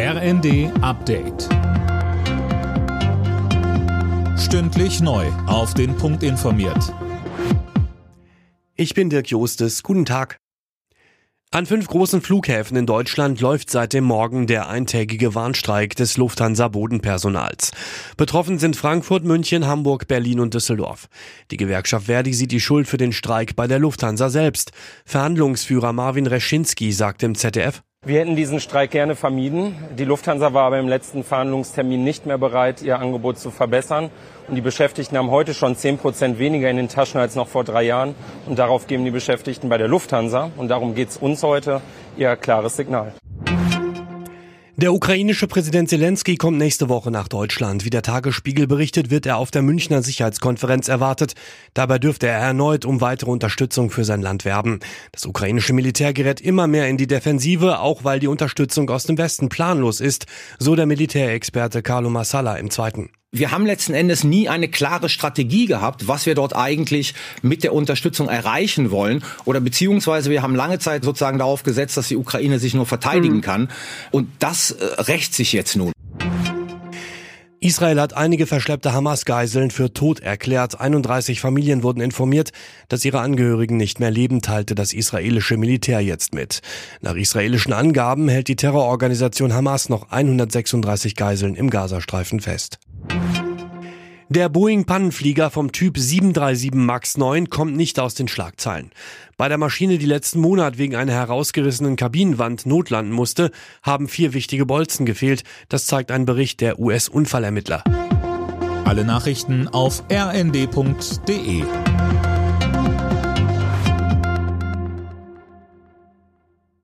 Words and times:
RND 0.00 0.70
Update. 0.80 1.48
Stündlich 4.38 5.00
neu. 5.00 5.26
Auf 5.48 5.74
den 5.74 5.96
Punkt 5.96 6.22
informiert. 6.22 6.94
Ich 8.76 8.94
bin 8.94 9.10
Dirk 9.10 9.28
Jostes. 9.28 9.82
Guten 9.82 10.04
Tag. 10.04 10.38
An 11.50 11.66
fünf 11.66 11.88
großen 11.88 12.20
Flughäfen 12.20 12.76
in 12.76 12.86
Deutschland 12.86 13.40
läuft 13.40 13.70
seit 13.70 13.92
dem 13.92 14.04
Morgen 14.04 14.46
der 14.46 14.68
eintägige 14.68 15.34
Warnstreik 15.34 15.96
des 15.96 16.16
Lufthansa-Bodenpersonals. 16.16 17.72
Betroffen 18.16 18.60
sind 18.60 18.76
Frankfurt, 18.76 19.24
München, 19.24 19.66
Hamburg, 19.66 20.06
Berlin 20.06 20.38
und 20.38 20.54
Düsseldorf. 20.54 21.08
Die 21.50 21.56
Gewerkschaft 21.56 22.06
Verdi 22.06 22.34
sieht 22.34 22.52
die 22.52 22.60
Schuld 22.60 22.86
für 22.86 22.98
den 22.98 23.10
Streik 23.10 23.56
bei 23.56 23.66
der 23.66 23.80
Lufthansa 23.80 24.28
selbst. 24.28 24.70
Verhandlungsführer 25.04 25.92
Marvin 25.92 26.28
Reschinski 26.28 26.92
sagt 26.92 27.24
im 27.24 27.34
ZDF, 27.34 27.82
wir 28.08 28.20
hätten 28.20 28.36
diesen 28.36 28.58
Streik 28.58 28.90
gerne 28.90 29.14
vermieden. 29.14 29.76
Die 29.98 30.04
Lufthansa 30.04 30.54
war 30.54 30.64
aber 30.64 30.78
im 30.78 30.88
letzten 30.88 31.24
Verhandlungstermin 31.24 32.02
nicht 32.02 32.24
mehr 32.24 32.38
bereit, 32.38 32.80
ihr 32.80 32.98
Angebot 32.98 33.38
zu 33.38 33.50
verbessern. 33.50 34.10
Und 34.48 34.54
die 34.54 34.62
Beschäftigten 34.62 35.18
haben 35.18 35.30
heute 35.30 35.52
schon 35.52 35.76
10 35.76 35.98
Prozent 35.98 36.38
weniger 36.38 36.70
in 36.70 36.78
den 36.78 36.88
Taschen 36.88 37.20
als 37.20 37.34
noch 37.34 37.48
vor 37.48 37.64
drei 37.64 37.82
Jahren. 37.82 38.14
Und 38.46 38.58
darauf 38.58 38.86
geben 38.86 39.04
die 39.04 39.10
Beschäftigten 39.10 39.68
bei 39.68 39.76
der 39.76 39.88
Lufthansa, 39.88 40.50
und 40.56 40.68
darum 40.68 40.94
geht 40.94 41.10
es 41.10 41.16
uns 41.18 41.42
heute, 41.42 41.82
ihr 42.16 42.34
klares 42.36 42.76
Signal. 42.76 43.12
Der 44.80 44.92
ukrainische 44.92 45.48
Präsident 45.48 45.88
Zelensky 45.88 46.36
kommt 46.36 46.56
nächste 46.56 46.88
Woche 46.88 47.10
nach 47.10 47.26
Deutschland. 47.26 47.84
Wie 47.84 47.90
der 47.90 48.02
Tagesspiegel 48.02 48.68
berichtet, 48.68 49.10
wird 49.10 49.26
er 49.26 49.36
auf 49.36 49.50
der 49.50 49.62
Münchner 49.62 50.04
Sicherheitskonferenz 50.04 50.86
erwartet. 50.86 51.34
Dabei 51.74 51.98
dürfte 51.98 52.28
er 52.28 52.38
erneut 52.38 52.84
um 52.84 53.00
weitere 53.00 53.32
Unterstützung 53.32 53.90
für 53.90 54.04
sein 54.04 54.22
Land 54.22 54.44
werben. 54.44 54.78
Das 55.10 55.26
ukrainische 55.26 55.72
Militär 55.72 56.12
gerät 56.12 56.40
immer 56.40 56.68
mehr 56.68 56.86
in 56.86 56.96
die 56.96 57.08
Defensive, 57.08 57.80
auch 57.80 58.04
weil 58.04 58.20
die 58.20 58.28
Unterstützung 58.28 58.88
aus 58.88 59.02
dem 59.02 59.18
Westen 59.18 59.48
planlos 59.48 60.00
ist, 60.00 60.26
so 60.60 60.76
der 60.76 60.86
Militärexperte 60.86 61.82
Carlo 61.82 62.08
Massala 62.08 62.54
im 62.54 62.70
Zweiten 62.70 63.10
wir 63.30 63.50
haben 63.50 63.66
letzten 63.66 63.92
Endes 63.92 64.24
nie 64.24 64.48
eine 64.48 64.68
klare 64.68 65.10
Strategie 65.10 65.66
gehabt, 65.66 66.08
was 66.08 66.24
wir 66.24 66.34
dort 66.34 66.56
eigentlich 66.56 67.14
mit 67.42 67.62
der 67.62 67.74
Unterstützung 67.74 68.28
erreichen 68.28 68.90
wollen. 68.90 69.22
Oder 69.44 69.60
beziehungsweise 69.60 70.30
wir 70.30 70.42
haben 70.42 70.54
lange 70.54 70.78
Zeit 70.78 71.04
sozusagen 71.04 71.38
darauf 71.38 71.62
gesetzt, 71.62 71.98
dass 71.98 72.08
die 72.08 72.16
Ukraine 72.16 72.58
sich 72.58 72.72
nur 72.72 72.86
verteidigen 72.86 73.36
mhm. 73.36 73.42
kann. 73.42 73.68
Und 74.10 74.30
das 74.38 74.70
äh, 74.70 74.84
rächt 75.02 75.34
sich 75.34 75.52
jetzt 75.52 75.76
nun. 75.76 75.92
Israel 77.60 78.00
hat 78.00 78.14
einige 78.14 78.46
verschleppte 78.46 78.92
Hamas-Geiseln 78.92 79.72
für 79.72 79.92
tot 79.92 80.20
erklärt. 80.20 80.80
31 80.80 81.40
Familien 81.40 81.82
wurden 81.82 82.00
informiert, 82.00 82.52
dass 82.88 83.04
ihre 83.04 83.20
Angehörigen 83.20 83.76
nicht 83.76 83.98
mehr 83.98 84.12
leben, 84.12 84.42
teilte 84.42 84.76
das 84.76 84.92
israelische 84.92 85.56
Militär 85.56 86.00
jetzt 86.00 86.34
mit. 86.34 86.60
Nach 87.00 87.16
israelischen 87.16 87.72
Angaben 87.72 88.28
hält 88.28 88.46
die 88.46 88.56
Terrororganisation 88.56 89.52
Hamas 89.52 89.88
noch 89.88 90.10
136 90.10 91.16
Geiseln 91.16 91.56
im 91.56 91.68
Gazastreifen 91.68 92.40
fest. 92.40 92.78
Der 94.30 94.50
Boeing-Pannenflieger 94.50 95.48
vom 95.48 95.72
Typ 95.72 95.96
737 95.96 96.74
MAX 96.74 97.16
9 97.16 97.48
kommt 97.48 97.74
nicht 97.74 97.98
aus 97.98 98.14
den 98.14 98.28
Schlagzeilen. 98.28 98.90
Bei 99.38 99.48
der 99.48 99.56
Maschine, 99.56 99.96
die 99.96 100.04
letzten 100.04 100.40
Monat 100.40 100.76
wegen 100.76 100.96
einer 100.96 101.14
herausgerissenen 101.14 101.96
Kabinenwand 101.96 102.66
notlanden 102.66 103.14
musste, 103.14 103.50
haben 103.82 104.06
vier 104.06 104.34
wichtige 104.34 104.66
Bolzen 104.66 105.06
gefehlt. 105.06 105.44
Das 105.70 105.86
zeigt 105.86 106.10
ein 106.10 106.26
Bericht 106.26 106.60
der 106.60 106.78
US-Unfallermittler. 106.78 107.82
Alle 108.84 109.06
Nachrichten 109.06 109.66
auf 109.66 110.02
rnd.de 110.12 111.62